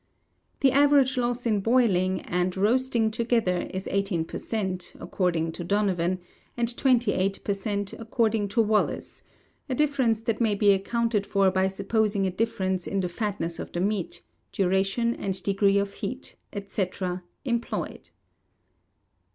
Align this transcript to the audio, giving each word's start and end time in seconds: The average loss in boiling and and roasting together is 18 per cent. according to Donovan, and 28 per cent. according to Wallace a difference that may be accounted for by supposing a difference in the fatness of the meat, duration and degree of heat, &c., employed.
The 0.61 0.71
average 0.71 1.15
loss 1.15 1.45
in 1.45 1.59
boiling 1.59 2.21
and 2.21 2.45
and 2.55 2.57
roasting 2.57 3.11
together 3.11 3.69
is 3.71 3.87
18 3.91 4.25
per 4.25 4.39
cent. 4.39 4.93
according 4.99 5.51
to 5.51 5.63
Donovan, 5.63 6.17
and 6.57 6.75
28 6.75 7.43
per 7.43 7.53
cent. 7.53 7.93
according 7.93 8.47
to 8.47 8.63
Wallace 8.63 9.21
a 9.69 9.75
difference 9.75 10.23
that 10.23 10.41
may 10.41 10.55
be 10.55 10.71
accounted 10.71 11.27
for 11.27 11.51
by 11.51 11.67
supposing 11.67 12.25
a 12.25 12.31
difference 12.31 12.87
in 12.87 13.01
the 13.01 13.09
fatness 13.09 13.59
of 13.59 13.71
the 13.73 13.79
meat, 13.79 14.23
duration 14.51 15.13
and 15.13 15.43
degree 15.43 15.77
of 15.77 15.93
heat, 15.93 16.35
&c., 16.65 16.87
employed. 17.45 18.09